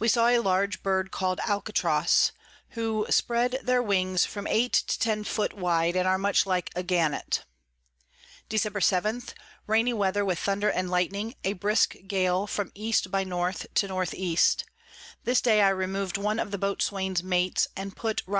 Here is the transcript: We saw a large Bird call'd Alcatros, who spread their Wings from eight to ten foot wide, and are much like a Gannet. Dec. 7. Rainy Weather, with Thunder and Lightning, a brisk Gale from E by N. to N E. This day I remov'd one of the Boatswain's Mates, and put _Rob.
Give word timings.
We 0.00 0.08
saw 0.08 0.26
a 0.26 0.40
large 0.40 0.82
Bird 0.82 1.12
call'd 1.12 1.38
Alcatros, 1.46 2.32
who 2.70 3.06
spread 3.08 3.60
their 3.62 3.80
Wings 3.80 4.24
from 4.26 4.48
eight 4.48 4.72
to 4.72 4.98
ten 4.98 5.22
foot 5.22 5.52
wide, 5.52 5.94
and 5.94 6.08
are 6.08 6.18
much 6.18 6.44
like 6.44 6.72
a 6.74 6.82
Gannet. 6.82 7.44
Dec. 8.50 8.82
7. 8.82 9.22
Rainy 9.68 9.92
Weather, 9.92 10.24
with 10.24 10.40
Thunder 10.40 10.70
and 10.72 10.90
Lightning, 10.90 11.34
a 11.44 11.52
brisk 11.52 11.94
Gale 12.08 12.48
from 12.48 12.72
E 12.74 12.92
by 13.10 13.20
N. 13.20 13.52
to 13.74 13.88
N 13.96 14.06
E. 14.14 14.36
This 15.22 15.40
day 15.40 15.62
I 15.62 15.70
remov'd 15.70 16.18
one 16.18 16.40
of 16.40 16.50
the 16.50 16.58
Boatswain's 16.58 17.22
Mates, 17.22 17.68
and 17.76 17.94
put 17.94 18.24
_Rob. 18.26 18.28